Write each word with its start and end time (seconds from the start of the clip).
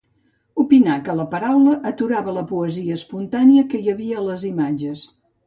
Opinà 0.61 0.95
que 1.09 1.13
la 1.19 1.25
paraula 1.33 1.75
aturava 1.89 2.33
la 2.39 2.45
poesia 2.53 2.97
espontània 3.01 3.67
que 3.75 3.83
hi 3.85 3.93
havia 3.95 4.19
a 4.23 4.27
les 4.33 4.49
imatges. 4.51 5.07